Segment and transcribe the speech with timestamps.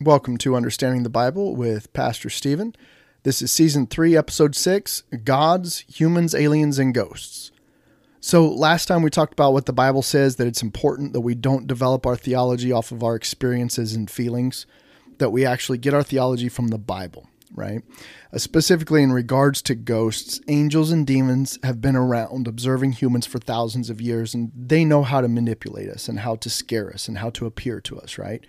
[0.00, 2.74] Welcome to Understanding the Bible with Pastor Steven.
[3.22, 7.52] This is season 3, episode 6 Gods, Humans, Aliens, and Ghosts.
[8.20, 11.36] So, last time we talked about what the Bible says that it's important that we
[11.36, 14.66] don't develop our theology off of our experiences and feelings,
[15.18, 17.80] that we actually get our theology from the Bible, right?
[18.32, 23.38] Uh, specifically, in regards to ghosts, angels and demons have been around observing humans for
[23.38, 27.06] thousands of years, and they know how to manipulate us and how to scare us
[27.06, 28.44] and how to appear to us, right?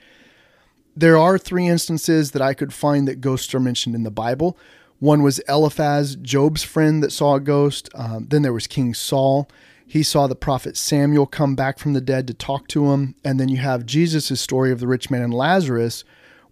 [0.95, 4.57] There are three instances that I could find that ghosts are mentioned in the Bible.
[4.99, 7.89] One was Eliphaz, Job's friend that saw a ghost.
[7.95, 9.49] Um, then there was King Saul.
[9.85, 13.15] He saw the prophet Samuel come back from the dead to talk to him.
[13.23, 16.03] And then you have Jesus' story of the rich man and Lazarus,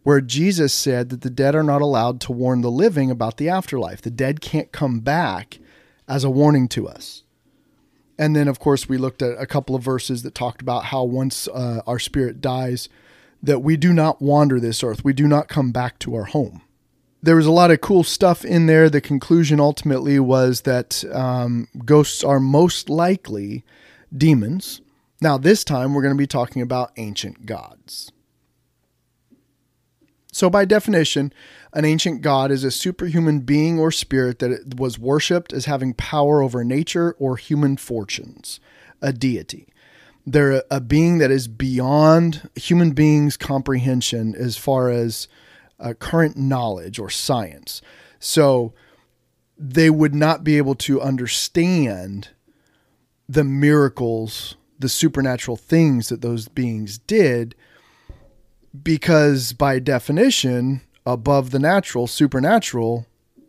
[0.04, 3.50] where Jesus said that the dead are not allowed to warn the living about the
[3.50, 4.02] afterlife.
[4.02, 5.60] The dead can't come back
[6.08, 7.24] as a warning to us.
[8.20, 11.04] And then, of course, we looked at a couple of verses that talked about how
[11.04, 12.90] once uh, our spirit dies,
[13.44, 15.04] that we do not wander this earth.
[15.04, 16.62] We do not come back to our home.
[17.22, 18.90] There was a lot of cool stuff in there.
[18.90, 23.64] The conclusion ultimately was that um, ghosts are most likely
[24.16, 24.82] demons.
[25.22, 28.12] Now, this time we're going to be talking about ancient gods.
[30.34, 31.32] So, by definition,
[31.74, 36.42] an ancient god is a superhuman being or spirit that was worshipped as having power
[36.42, 38.60] over nature or human fortunes,
[39.02, 39.68] a deity.
[40.26, 45.28] They're a, a being that is beyond human beings' comprehension as far as
[45.80, 47.82] uh, current knowledge or science.
[48.20, 48.74] So
[49.58, 52.30] they would not be able to understand
[53.28, 57.56] the miracles, the supernatural things that those beings did,
[58.82, 63.06] because by definition, above the natural, supernatural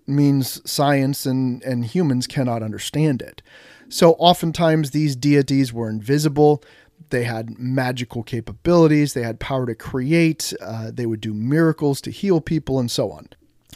[0.06, 3.42] means science and, and humans cannot understand it.
[3.88, 6.62] So oftentimes these deities were invisible.
[7.10, 9.12] They had magical capabilities.
[9.12, 10.52] They had power to create.
[10.60, 13.28] Uh, they would do miracles to heal people and so on.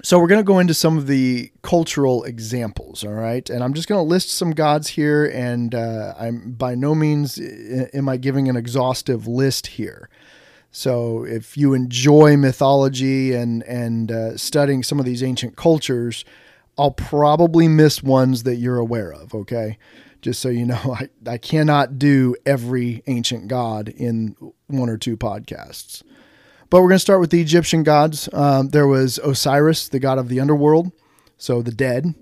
[0.03, 3.49] So we're going to go into some of the cultural examples, all right?
[3.51, 7.41] And I'm just going to list some gods here, and uh, I'm by no means
[7.41, 10.09] am I giving an exhaustive list here.
[10.71, 16.25] So if you enjoy mythology and and uh, studying some of these ancient cultures,
[16.77, 19.79] I'll probably miss ones that you're aware of, okay?
[20.21, 24.37] Just so you know, I, I cannot do every ancient god in
[24.67, 26.03] one or two podcasts.
[26.71, 28.29] But we're going to start with the Egyptian gods.
[28.33, 30.93] Um, there was Osiris, the god of the underworld,
[31.39, 32.15] so the dead.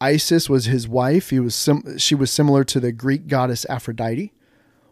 [0.00, 1.30] Isis was his wife.
[1.30, 4.32] He was sim- she was similar to the Greek goddess Aphrodite.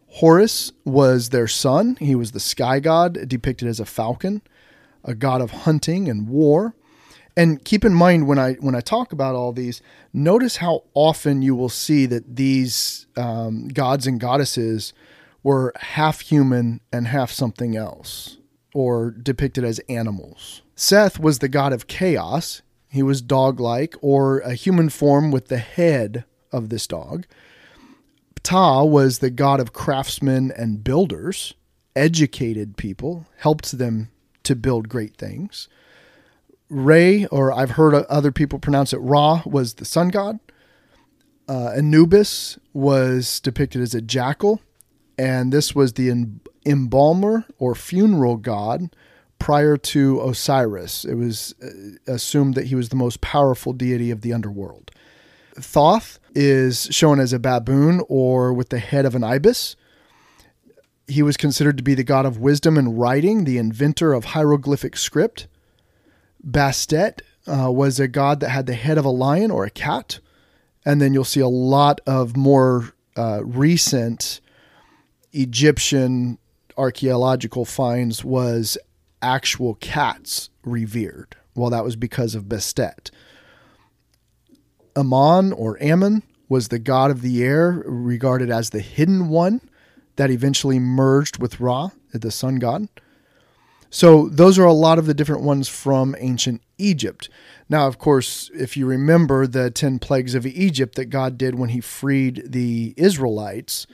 [0.07, 1.97] Horus was their son.
[2.01, 4.43] He was the sky god, depicted as a falcon,
[5.05, 6.75] a god of hunting and war.
[7.37, 11.43] And keep in mind when I when I talk about all these, notice how often
[11.43, 14.95] you will see that these um, gods and goddesses
[15.43, 18.39] were half human and half something else,
[18.75, 20.63] or depicted as animals.
[20.75, 22.63] Seth was the god of chaos.
[22.89, 27.27] He was dog like, or a human form with the head of this dog.
[28.47, 31.55] Ptah was the god of craftsmen and builders,
[31.97, 34.09] educated people, helped them
[34.45, 35.69] to build great things.
[36.69, 40.39] Ray, or I've heard other people pronounce it Ra, was the sun god.
[41.49, 44.61] Uh, Anubis was depicted as a jackal,
[45.19, 46.27] and this was the
[46.65, 48.95] embalmer or funeral god
[49.41, 51.05] prior to Osiris.
[51.05, 54.93] It was uh, assumed that he was the most powerful deity of the underworld.
[55.57, 59.75] Thoth is shown as a baboon or with the head of an ibis.
[61.09, 64.99] He was considered to be the god of wisdom and writing, the inventor of hieroglyphic
[64.99, 65.49] script.
[66.47, 70.21] Bastet uh, was a god that had the head of a lion or a cat.
[70.85, 74.41] And then you'll see a lot of more uh, recent
[75.33, 76.39] Egyptian
[76.77, 78.77] archaeological finds was
[79.23, 81.35] actual cats revered.
[81.55, 83.11] Well, that was because of Bastet.
[84.97, 89.61] Amon or Ammon was the god of the air, regarded as the hidden one
[90.17, 92.89] that eventually merged with Ra, the sun god.
[93.91, 97.29] So those are a lot of the different ones from ancient Egypt.
[97.69, 101.71] Now, of course, if you remember the 10 plagues of Egypt that God did when
[101.71, 103.87] he freed the Israelites,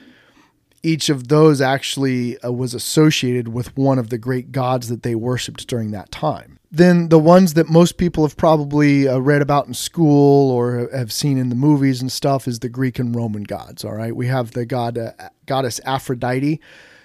[0.83, 5.15] each of those actually uh, was associated with one of the great gods that they
[5.15, 6.59] worshiped during that time.
[6.75, 11.13] Then the ones that most people have probably uh, read about in school or have
[11.13, 13.85] seen in the movies and stuff is the Greek and Roman gods.
[13.85, 15.13] All right, we have the god uh,
[15.45, 16.61] goddess Aphrodite,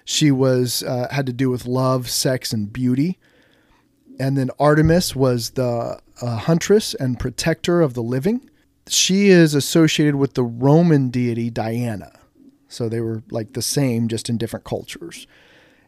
[0.10, 3.20] she was uh, had to do with love, sex, and beauty.
[4.18, 8.50] And then Artemis was the uh, huntress and protector of the living.
[8.88, 12.14] She is associated with the Roman deity Diana.
[12.70, 15.28] So they were like the same, just in different cultures.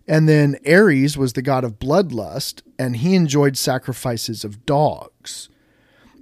[0.10, 5.50] And then Ares was the god of bloodlust, and he enjoyed sacrifices of dogs.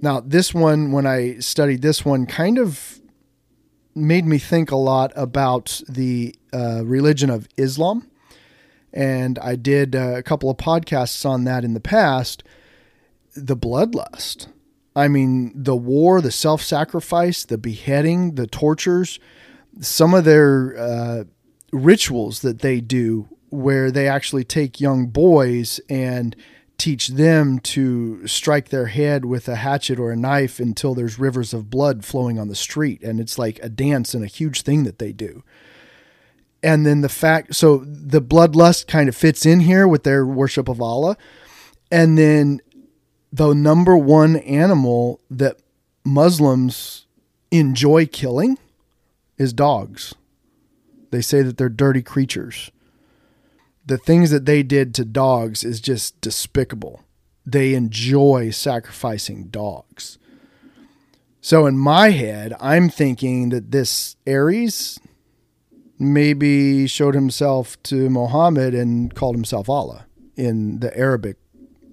[0.02, 3.00] Now, this one, when I studied this one, kind of
[3.94, 8.06] made me think a lot about the uh, religion of Islam.
[8.92, 12.44] And I did uh, a couple of podcasts on that in the past.
[13.34, 14.48] The bloodlust.
[14.94, 19.18] I mean, the war, the self sacrifice, the beheading, the tortures,
[19.80, 21.24] some of their uh,
[21.72, 26.36] rituals that they do where they actually take young boys and
[26.78, 31.52] teach them to strike their head with a hatchet or a knife until there's rivers
[31.52, 33.02] of blood flowing on the street.
[33.02, 35.42] And it's like a dance and a huge thing that they do.
[36.62, 40.68] And then the fact, so the bloodlust kind of fits in here with their worship
[40.68, 41.16] of Allah.
[41.90, 42.60] And then
[43.32, 45.60] the number one animal that
[46.04, 47.06] Muslims
[47.50, 48.56] enjoy killing
[49.36, 50.14] is dogs.
[51.10, 52.70] They say that they're dirty creatures
[53.88, 57.02] the things that they did to dogs is just despicable.
[57.46, 60.18] They enjoy sacrificing dogs.
[61.40, 65.00] So in my head, I'm thinking that this Ares
[65.98, 70.04] maybe showed himself to Muhammad and called himself Allah
[70.36, 71.36] in the Arabic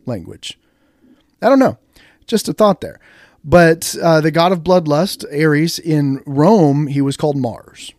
[0.06, 0.60] language.
[1.42, 1.78] I don't know.
[2.28, 3.00] Just a thought there.
[3.42, 7.94] But uh, the god of bloodlust, Ares, in Rome, he was called Mars.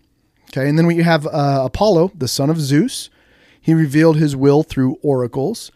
[0.51, 3.09] Okay, and then we have uh, Apollo, the son of Zeus,
[3.67, 5.73] he revealed his will through oracles.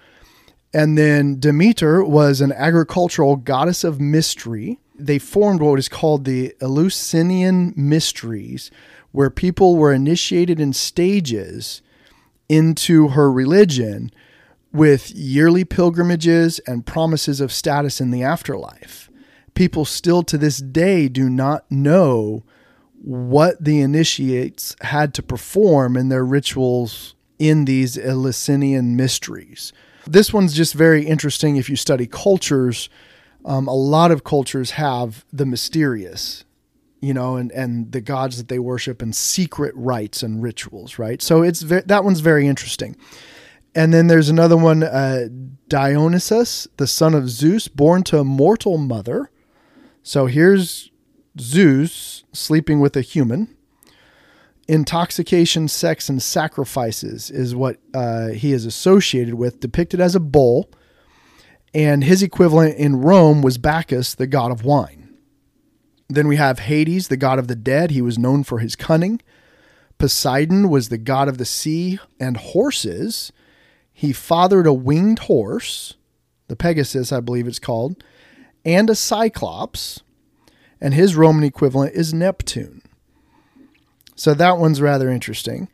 [0.72, 4.78] And then Demeter was an agricultural goddess of mystery.
[4.94, 8.70] They formed what is called the Eleusinian Mysteries,
[9.10, 11.82] where people were initiated in stages
[12.48, 14.12] into her religion
[14.72, 19.10] with yearly pilgrimages and promises of status in the afterlife.
[19.54, 22.44] People still to this day do not know
[23.02, 29.72] what the initiates had to perform in their rituals in these Eleusinian mysteries.
[30.06, 32.88] This one's just very interesting if you study cultures.
[33.44, 36.44] Um, a lot of cultures have the mysterious,
[37.00, 41.22] you know, and, and the gods that they worship and secret rites and rituals, right?
[41.22, 42.94] So it's ve- that one's very interesting.
[43.74, 45.28] And then there's another one, uh,
[45.68, 49.30] Dionysus, the son of Zeus, born to a mortal mother.
[50.02, 50.90] So here's
[51.38, 53.56] Zeus sleeping with a human
[54.70, 60.70] intoxication, sex, and sacrifices is what uh, he is associated with, depicted as a bull.
[61.74, 65.16] And his equivalent in Rome was Bacchus, the god of wine.
[66.08, 67.90] Then we have Hades, the god of the dead.
[67.90, 69.20] He was known for his cunning.
[69.98, 73.32] Poseidon was the god of the sea and horses.
[73.92, 75.96] He fathered a winged horse,
[76.46, 78.02] the Pegasus, I believe it's called,
[78.64, 80.02] and a cyclops.
[80.80, 82.82] And his Roman equivalent is Neptune.
[84.20, 85.70] So that one's rather interesting.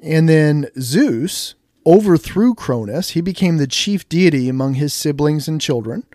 [0.00, 3.10] And then Zeus overthrew Cronus.
[3.10, 6.06] He became the chief deity among his siblings and children,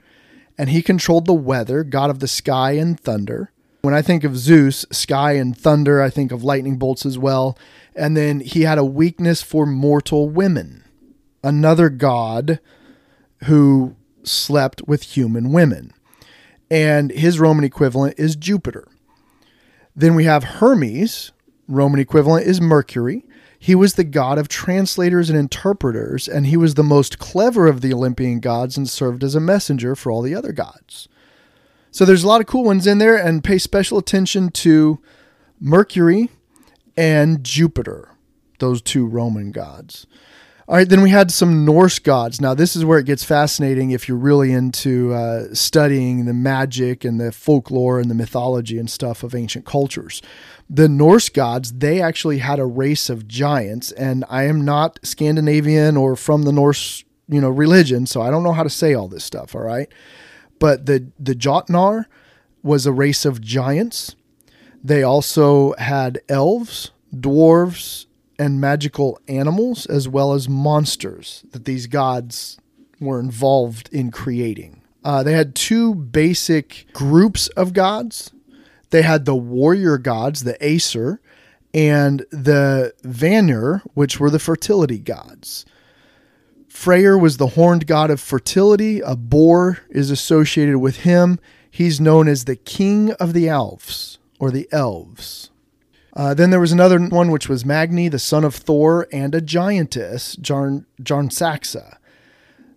[0.57, 3.51] and he controlled the weather, god of the sky and thunder.
[3.81, 7.57] When I think of Zeus, sky and thunder, I think of lightning bolts as well.
[7.97, 10.85] And then he had a weakness for mortal women,
[11.43, 12.61] another god
[13.43, 15.91] who slept with human women.
[16.71, 18.87] And his Roman equivalent is Jupiter.
[19.93, 21.33] Then we have Hermes,
[21.67, 23.25] Roman equivalent is Mercury.
[23.59, 27.81] He was the god of translators and interpreters, and he was the most clever of
[27.81, 31.07] the Olympian gods and served as a messenger for all the other gods.
[31.91, 34.99] So there's a lot of cool ones in there, and pay special attention to
[35.59, 36.29] Mercury
[36.95, 38.09] and Jupiter,
[38.59, 40.05] those two Roman gods.
[40.69, 42.41] All right, then we had some Norse gods.
[42.41, 47.05] Now, this is where it gets fascinating if you're really into uh, studying the magic
[47.05, 50.21] and the folklore and the mythology and stuff of ancient cultures.
[50.69, 55.95] The Norse gods, they actually had a race of giants, and I am not Scandinavian
[55.95, 59.07] or from the Norse, you know, religion, so I don't know how to say all
[59.07, 59.55] this stuff.
[59.55, 59.89] All right,
[60.59, 62.05] but the the Jotnar
[62.63, 64.15] was a race of giants.
[64.83, 68.05] They also had elves, dwarves,
[68.37, 72.57] and magical animals as well as monsters that these gods
[72.99, 74.81] were involved in creating.
[75.03, 78.31] Uh, they had two basic groups of gods.
[78.89, 81.19] They had the warrior gods, the Aesir,
[81.73, 85.65] and the Vanir, which were the fertility gods.
[86.67, 89.01] Freyr was the horned god of fertility.
[89.01, 91.39] A boar is associated with him.
[91.69, 95.49] He's known as the king of the elves or the elves.
[96.13, 99.41] Uh, then there was another one, which was Magni, the son of Thor, and a
[99.41, 101.97] giantess, Jarn, Jarnsaxa.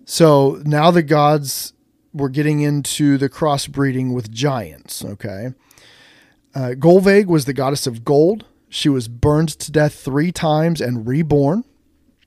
[0.04, 1.72] So now the gods
[2.12, 5.54] were getting into the crossbreeding with giants, okay?
[6.54, 6.74] Uh,
[7.26, 8.44] was the goddess of gold.
[8.68, 11.64] She was burned to death three times and reborn.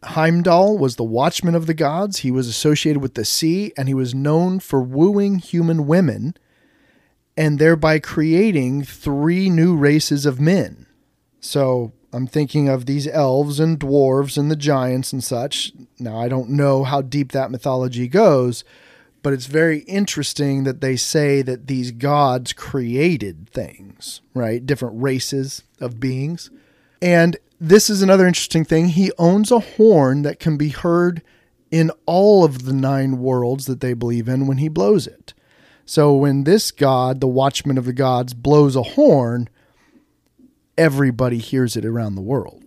[0.03, 2.19] Heimdall was the watchman of the gods.
[2.19, 6.35] He was associated with the sea, and he was known for wooing human women
[7.35, 10.85] and thereby creating three new races of men.
[11.39, 15.71] So I'm thinking of these elves and dwarves and the giants and such.
[15.99, 18.63] Now, I don't know how deep that mythology goes,
[19.23, 24.63] but it's very interesting that they say that these gods created things, right?
[24.63, 26.51] Different races of beings.
[27.01, 28.89] And this is another interesting thing.
[28.89, 31.23] He owns a horn that can be heard
[31.71, 35.33] in all of the nine worlds that they believe in when he blows it.
[35.85, 39.49] So when this god, the watchman of the gods, blows a horn,
[40.77, 42.62] everybody hears it around the world.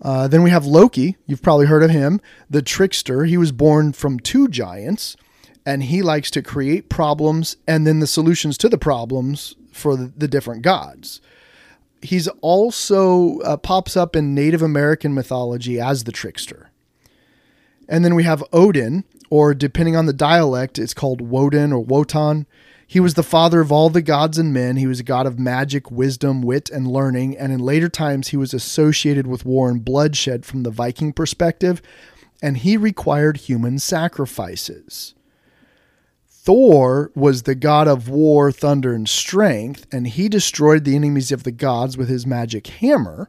[0.00, 1.16] Uh, then we have Loki.
[1.26, 3.24] You've probably heard of him, the trickster.
[3.24, 5.16] He was born from two giants,
[5.66, 10.12] and he likes to create problems and then the solutions to the problems for the,
[10.16, 11.20] the different gods
[12.02, 16.70] he's also uh, pops up in Native American mythology as the trickster.
[17.88, 22.46] And then we have Odin, or depending on the dialect, it's called Woden or Wotan.
[22.90, 24.76] He was the father of all the gods and men.
[24.76, 27.36] He was a god of magic, wisdom, wit, and learning.
[27.36, 31.82] And in later times, he was associated with war and bloodshed from the Viking perspective,
[32.40, 35.14] and he required human sacrifices.
[36.26, 41.42] Thor was the god of war, thunder, and strength, and he destroyed the enemies of
[41.42, 43.28] the gods with his magic hammer.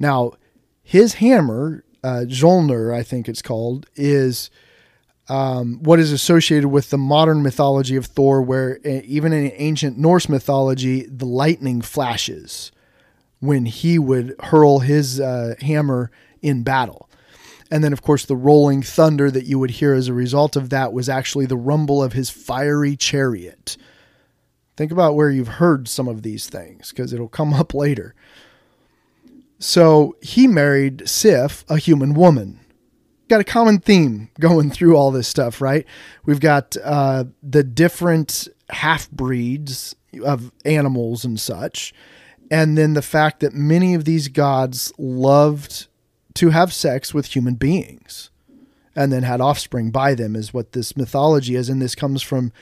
[0.00, 0.32] Now,
[0.82, 4.50] his hammer, uh, Mjolnir, I think it's called, is
[5.28, 9.98] um, what is associated with the modern mythology of Thor, where uh, even in ancient
[9.98, 12.72] Norse mythology, the lightning flashes
[13.40, 16.10] when he would hurl his uh, hammer
[16.42, 17.08] in battle.
[17.70, 20.70] And then, of course, the rolling thunder that you would hear as a result of
[20.70, 23.76] that was actually the rumble of his fiery chariot.
[24.76, 28.14] Think about where you've heard some of these things because it'll come up later.
[29.58, 32.60] So he married Sif, a human woman.
[33.32, 35.86] Got a common theme going through all this stuff, right?
[36.26, 41.94] We've got uh, the different half breeds of animals and such.
[42.50, 45.86] And then the fact that many of these gods loved
[46.34, 48.28] to have sex with human beings
[48.94, 52.52] and then had offspring by them is what this mythology is and this comes from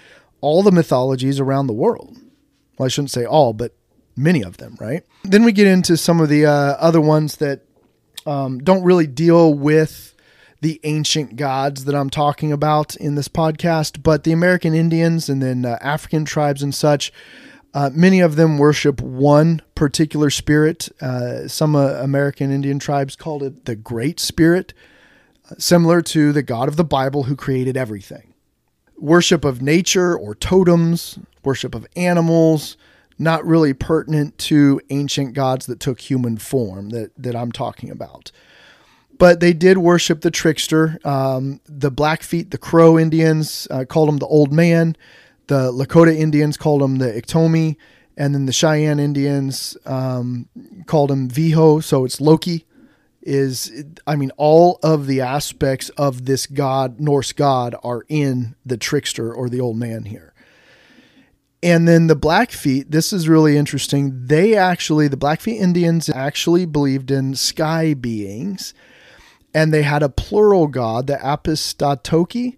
[0.41, 2.17] all the mythologies around the world
[2.79, 3.75] well i shouldn't say all but
[4.17, 7.63] many of them right then we get into some of the uh, other ones that
[8.27, 10.15] um, don't really deal with
[10.61, 15.43] the ancient gods that i'm talking about in this podcast but the american indians and
[15.43, 17.13] then uh, african tribes and such
[17.73, 20.89] uh, many of them worship one particular spirit.
[21.01, 24.75] Uh, some uh, American Indian tribes called it the Great Spirit,
[25.51, 28.35] uh, similar to the God of the Bible who created everything.
[28.99, 32.77] Worship of nature or totems, worship of animals,
[33.19, 38.33] not really pertinent to ancient gods that took human form that, that I'm talking about.
[39.21, 40.99] But they did worship the trickster.
[41.05, 44.97] Um, the Blackfeet, the Crow Indians uh, called him the Old Man.
[45.47, 47.77] The Lakota Indians called him the Iktomi,
[48.17, 50.49] and then the Cheyenne Indians um,
[50.87, 51.85] called him Viho.
[51.85, 52.65] So it's Loki.
[53.21, 58.79] Is I mean, all of the aspects of this god, Norse god, are in the
[58.79, 60.33] trickster or the old man here.
[61.63, 64.25] And then the Blackfeet, this is really interesting.
[64.25, 68.73] They actually, the Blackfeet Indians actually believed in sky beings,
[69.55, 72.57] and they had a plural god, the Apistatoki,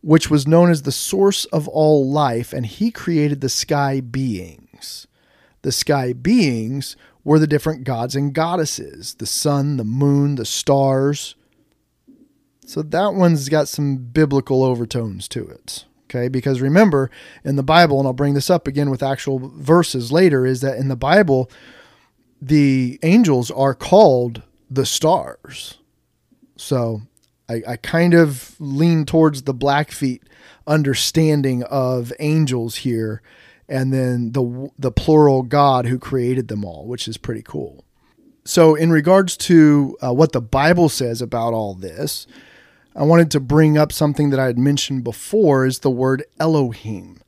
[0.00, 5.06] which was known as the source of all life, and he created the sky beings.
[5.62, 11.34] The sky beings were the different gods and goddesses the sun, the moon, the stars.
[12.64, 15.84] So that one's got some biblical overtones to it.
[16.04, 17.10] Okay, because remember
[17.44, 20.78] in the Bible, and I'll bring this up again with actual verses later, is that
[20.78, 21.50] in the Bible,
[22.40, 25.77] the angels are called the stars.
[26.58, 27.02] So
[27.48, 30.22] I, I kind of lean towards the Blackfeet
[30.66, 33.22] understanding of angels here,
[33.68, 37.84] and then the the plural God who created them all, which is pretty cool.
[38.44, 42.26] So, in regards to uh, what the Bible says about all this,
[42.96, 47.20] I wanted to bring up something that I had mentioned before is the word Elohim.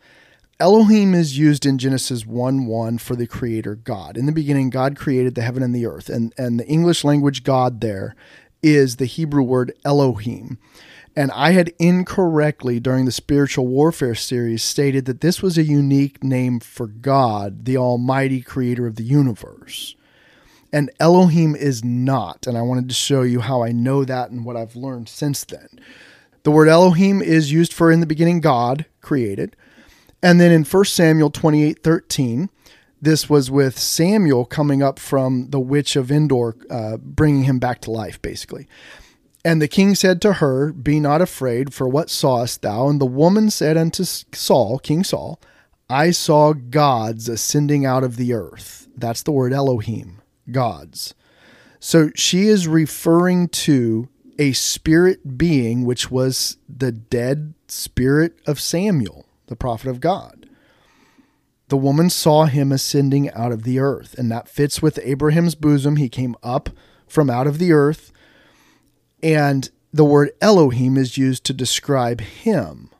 [0.59, 4.17] Elohim is used in Genesis 1 1 for the creator God.
[4.17, 6.11] In the beginning, God created the heaven and the earth.
[6.11, 8.15] And, and the English language God there
[8.63, 10.59] is the Hebrew word Elohim.
[11.17, 16.23] And I had incorrectly during the spiritual warfare series stated that this was a unique
[16.23, 19.97] name for God, the Almighty Creator of the universe.
[20.73, 22.47] And Elohim is not.
[22.47, 25.45] And I wanted to show you how I know that and what I've learned since
[25.45, 25.69] then.
[26.45, 29.57] The word Elohim is used for in the beginning God created.
[30.23, 32.51] And then in 1 Samuel 28 13,
[33.01, 37.81] this was with Samuel coming up from the witch of Endor, uh, bringing him back
[37.83, 38.67] to life, basically.
[39.45, 42.89] And the king said to her, Be not afraid, for what sawest thou?
[42.89, 45.41] And the woman said unto Saul, King Saul,
[45.89, 48.89] I saw gods ascending out of the earth.
[48.97, 51.15] That's the word Elohim, gods.
[51.81, 59.27] So she is referring to a spirit being, which was the dead spirit of Samuel,
[59.47, 60.40] the prophet of God.
[61.71, 65.97] The woman saw him ascending out of the earth, and that fits with Abraham's bosom.
[65.97, 66.71] He came up
[67.09, 68.13] from out of the earth
[69.23, 72.91] and the word Elohim is used to describe him.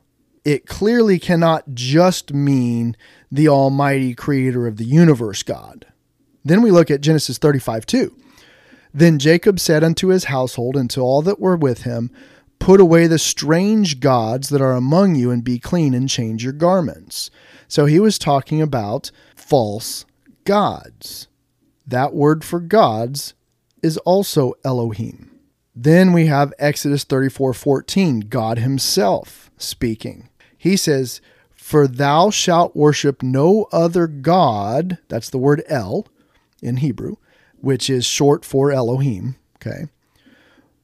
[0.43, 2.97] It clearly cannot just mean
[3.31, 5.85] the Almighty Creator of the universe God.
[6.43, 8.15] Then we look at Genesis 35 2.
[8.93, 12.11] Then Jacob said unto his household and to all that were with him,
[12.61, 16.53] Put away the strange gods that are among you, and be clean, and change your
[16.53, 17.31] garments.
[17.67, 20.05] So he was talking about false
[20.45, 21.27] gods.
[21.87, 23.33] That word for gods
[23.81, 25.31] is also Elohim.
[25.75, 30.29] Then we have Exodus 34 14, God Himself speaking.
[30.55, 31.19] He says,
[31.55, 36.05] For thou shalt worship no other God, that's the word El
[36.61, 37.15] in Hebrew,
[37.59, 39.35] which is short for Elohim.
[39.55, 39.85] Okay.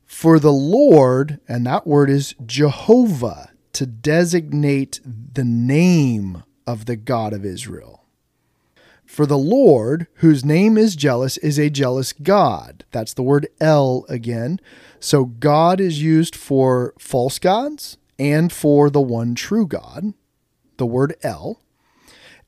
[0.08, 7.34] For the Lord, and that word is Jehovah, to designate the name of the God
[7.34, 8.06] of Israel.
[9.06, 12.86] For the Lord, whose name is jealous, is a jealous God.
[12.92, 14.60] That's the word El again.
[15.00, 20.14] So God is used for false gods and for the one true God,
[20.78, 21.62] the word El.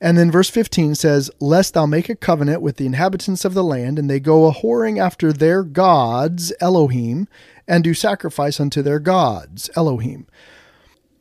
[0.00, 3.64] And then verse 15 says, Lest thou make a covenant with the inhabitants of the
[3.64, 7.28] land, and they go a whoring after their gods, Elohim,
[7.68, 10.26] and do sacrifice unto their gods, Elohim.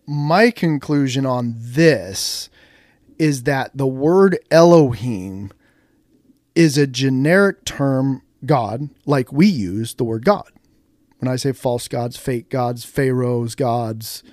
[0.08, 2.50] My conclusion on this
[3.20, 5.52] is that the word Elohim
[6.56, 10.50] is a generic term, God, like we use the word God.
[11.20, 14.24] When I say false gods, fake gods, pharaohs, gods,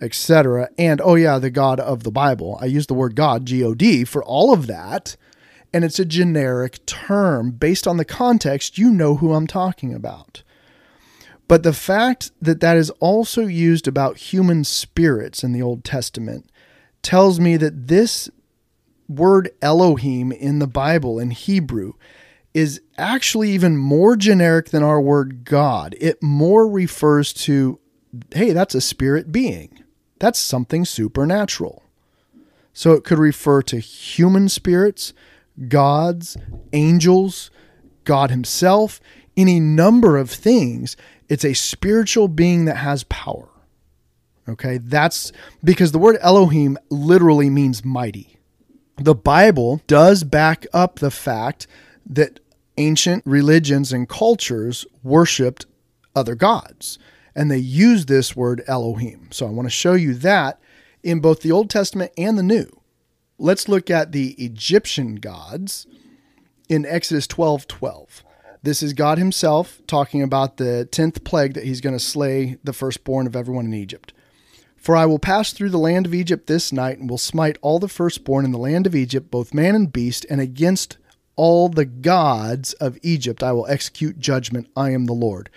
[0.00, 3.62] etc., and oh yeah, the God of the Bible, I use the word God, G
[3.64, 5.16] O D, for all of that.
[5.72, 7.50] And it's a generic term.
[7.50, 10.44] Based on the context, you know who I'm talking about.
[11.48, 16.48] But the fact that that is also used about human spirits in the Old Testament
[17.02, 18.30] tells me that this
[19.08, 21.94] word Elohim in the Bible in Hebrew
[22.54, 25.96] is actually even more generic than our word God.
[26.00, 27.80] It more refers to,
[28.32, 29.82] hey, that's a spirit being,
[30.24, 31.82] that's something supernatural.
[32.72, 35.12] So it could refer to human spirits,
[35.68, 36.38] gods,
[36.72, 37.50] angels,
[38.04, 39.00] God Himself,
[39.36, 40.96] any number of things.
[41.28, 43.50] It's a spiritual being that has power.
[44.48, 45.30] Okay, that's
[45.62, 48.38] because the word Elohim literally means mighty.
[48.96, 51.66] The Bible does back up the fact
[52.06, 52.40] that
[52.78, 55.66] ancient religions and cultures worshiped
[56.16, 56.98] other gods,
[57.34, 59.28] and they use this word Elohim.
[59.30, 60.60] So I want to show you that
[61.02, 62.80] in both the Old Testament and the New.
[63.38, 65.86] Let's look at the Egyptian gods
[66.68, 68.24] in Exodus 12 12.
[68.62, 72.72] This is God Himself talking about the 10th plague that He's going to slay the
[72.72, 74.14] firstborn of everyone in Egypt.
[74.76, 77.78] For I will pass through the land of Egypt this night, and will smite all
[77.78, 80.98] the firstborn in the land of Egypt, both man and beast, and against
[81.36, 84.68] all the gods of Egypt I will execute judgment.
[84.76, 85.50] I am the Lord.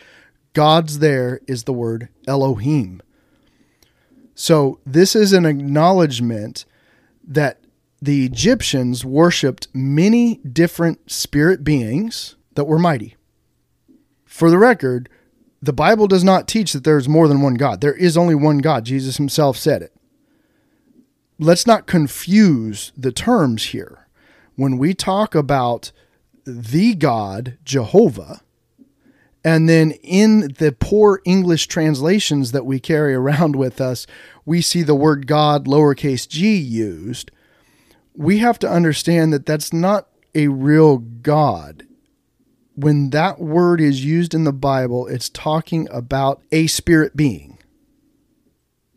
[0.57, 2.99] Gods there is the word Elohim.
[4.33, 6.65] So this is an acknowledgement
[7.27, 7.59] that
[8.01, 13.15] the Egyptians worshipped many different spirit beings that were mighty.
[14.25, 15.09] For the record,
[15.61, 17.79] the Bible does not teach that there is more than one God.
[17.79, 18.83] There is only one God.
[18.83, 19.93] Jesus himself said it.
[21.37, 24.07] Let's not confuse the terms here.
[24.55, 25.91] When we talk about
[26.45, 28.41] the God, Jehovah,
[29.47, 34.05] and then in the poor English translations that we carry around with us,
[34.45, 37.31] we see the word God, lowercase g, used.
[38.15, 41.83] We have to understand that that's not a real God
[42.77, 47.57] when that word is used in the Bible, it's talking about a spirit being.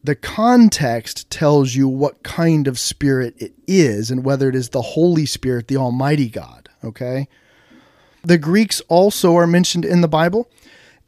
[0.04, 4.82] The context tells you what kind of spirit it is and whether it is the
[4.82, 6.68] Holy Spirit, the Almighty God.
[6.84, 7.26] Okay.
[8.22, 10.50] The Greeks also are mentioned in the Bible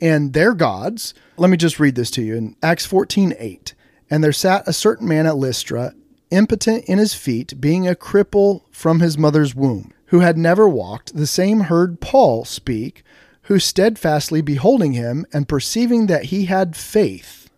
[0.01, 1.15] and their gods.
[1.37, 3.75] Let me just read this to you in Acts 14 8.
[4.11, 5.95] And there sat a certain man at Lystra,
[6.31, 11.17] impotent in his feet, being a cripple from his mother's womb who had never walked,
[11.17, 13.03] the same heard Paul speak,
[13.45, 17.49] who steadfastly beholding him and perceiving that he had faith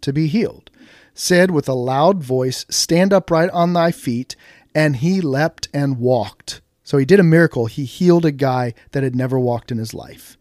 [0.00, 0.70] to be healed,
[1.14, 4.34] said with a loud voice, Stand upright on thy feet.
[4.74, 7.66] And he leapt and walked, So he did a miracle.
[7.66, 10.36] He healed a guy that had never walked in his life.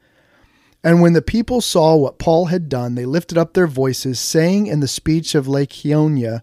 [0.84, 4.66] And when the people saw what Paul had done, they lifted up their voices, saying
[4.66, 6.42] in the speech of Lycaonia,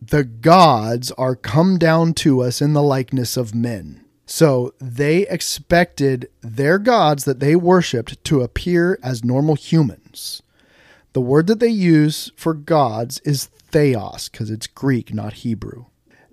[0.00, 4.04] The gods are come down to us in the likeness of men.
[4.24, 10.42] So they expected their gods that they worshiped to appear as normal humans.
[11.12, 15.86] The word that they use for gods is theos, because it's Greek, not Hebrew.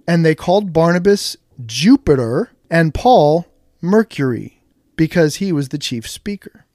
[0.08, 3.48] And they called Barnabas Jupiter and Paul
[3.82, 4.62] Mercury,
[4.96, 6.66] because he was the chief speaker.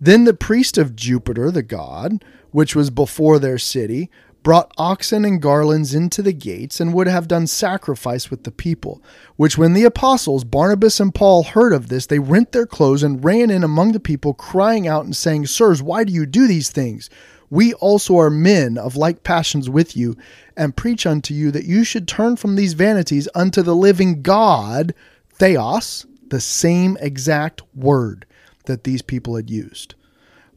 [0.00, 4.10] Then the priest of Jupiter, the god, which was before their city,
[4.42, 9.02] brought oxen and garlands into the gates and would have done sacrifice with the people.
[9.36, 13.22] Which, when the apostles Barnabas and Paul heard of this, they rent their clothes and
[13.22, 16.70] ran in among the people, crying out and saying, Sirs, why do you do these
[16.70, 17.10] things?
[17.50, 20.16] We also are men of like passions with you,
[20.56, 24.94] and preach unto you that you should turn from these vanities unto the living God,
[25.40, 28.26] Theos, the same exact word
[28.66, 29.94] that these people had used.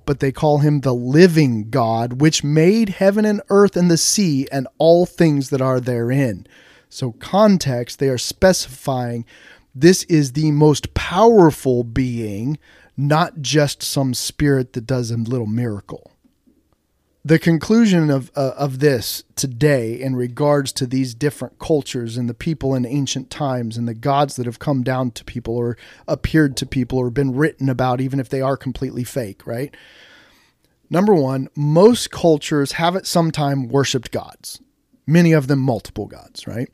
[0.06, 4.46] But they call him the living God, which made heaven and earth and the sea
[4.52, 6.46] and all things that are therein.
[6.90, 9.26] So, context, they are specifying
[9.74, 12.60] this is the most powerful being,
[12.98, 16.13] not just some spirit that does a little miracle
[17.26, 22.34] the conclusion of uh, of this today in regards to these different cultures and the
[22.34, 26.58] people in ancient times and the gods that have come down to people or appeared
[26.58, 29.74] to people or been written about even if they are completely fake right?
[30.90, 34.62] Number 1 most cultures have at some time worshiped gods
[35.08, 36.70] many of them multiple gods right?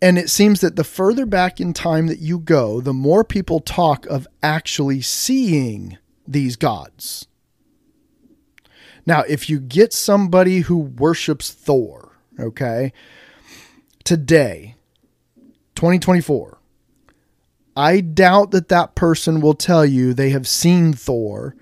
[0.00, 3.60] And it seems that the further back in time that you go the more people
[3.60, 7.28] talk of actually seeing these gods
[9.04, 12.92] now, if you get somebody who worships Thor, okay,
[14.04, 14.76] today,
[15.74, 16.58] 2024,
[17.76, 21.56] I doubt that that person will tell you they have seen Thor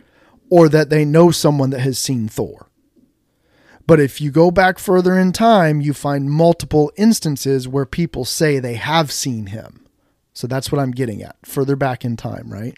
[0.50, 2.68] or that they know someone that has seen Thor.
[3.86, 8.58] But if you go back further in time, you find multiple instances where people say
[8.58, 9.86] they have seen him.
[10.32, 12.76] So that's what I'm getting at, further back in time, right?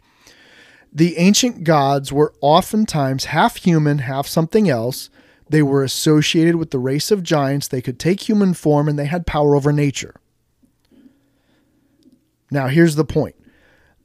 [0.93, 5.09] The ancient gods were oftentimes half human, half something else.
[5.49, 7.69] They were associated with the race of giants.
[7.69, 10.15] They could take human form and they had power over nature.
[12.51, 13.35] Now, here's the point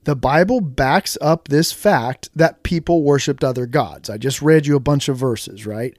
[0.06, 4.10] the Bible backs up this fact that people worshiped other gods.
[4.10, 5.98] I just read you a bunch of verses, right?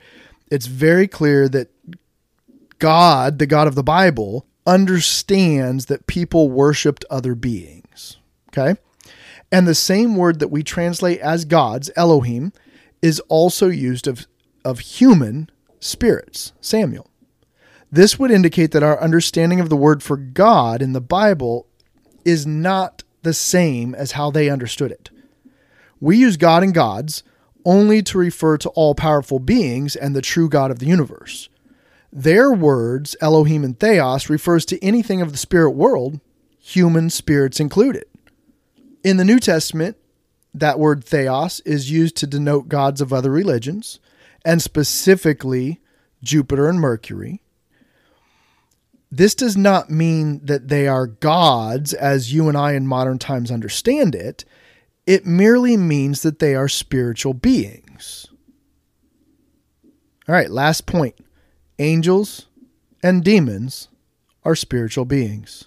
[0.50, 1.68] It's very clear that
[2.78, 8.16] God, the God of the Bible, understands that people worshiped other beings.
[8.48, 8.80] Okay?
[9.50, 12.52] And the same word that we translate as gods, Elohim,
[13.00, 14.26] is also used of,
[14.64, 17.08] of human spirits, Samuel.
[17.90, 21.66] This would indicate that our understanding of the word for God in the Bible
[22.24, 25.10] is not the same as how they understood it.
[26.00, 27.22] We use God and gods
[27.64, 31.48] only to refer to all powerful beings and the true God of the universe.
[32.12, 36.20] Their words, Elohim and Theos, refers to anything of the spirit world,
[36.58, 38.04] human spirits included.
[39.04, 39.96] In the New Testament,
[40.52, 44.00] that word theos is used to denote gods of other religions,
[44.44, 45.80] and specifically
[46.22, 47.42] Jupiter and Mercury.
[49.10, 53.50] This does not mean that they are gods as you and I in modern times
[53.50, 54.44] understand it.
[55.06, 58.26] It merely means that they are spiritual beings.
[60.28, 61.14] All right, last point
[61.78, 62.46] angels
[63.02, 63.88] and demons
[64.44, 65.66] are spiritual beings.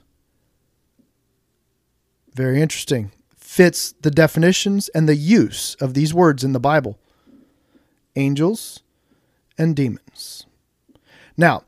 [2.35, 3.11] Very interesting
[3.51, 6.97] fits the definitions and the use of these words in the Bible
[8.15, 8.81] angels
[9.57, 10.45] and demons.
[11.35, 11.63] Now,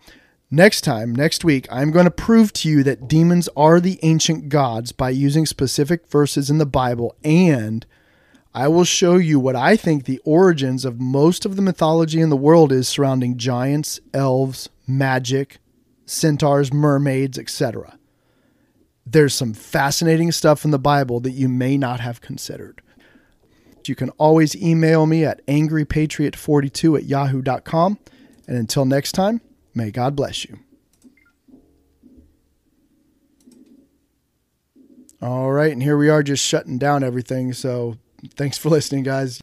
[0.50, 4.48] next time, next week, I'm going to prove to you that demons are the ancient
[4.48, 7.86] gods by using specific verses in the Bible, and
[8.54, 12.30] I will show you what I think the origins of most of the mythology in
[12.30, 15.58] the world is surrounding giants, elves, magic,
[16.06, 17.98] centaurs, mermaids, etc
[19.06, 22.82] there's some fascinating stuff in the Bible that you may not have considered.
[23.86, 28.00] You can always email me at angrypatriot42 at yahoo.com.
[28.48, 29.42] And until next time,
[29.74, 30.60] may God bless you.
[35.22, 37.54] All right, and here we are just shutting down everything.
[37.54, 37.98] So
[38.36, 39.42] thanks for listening, guys.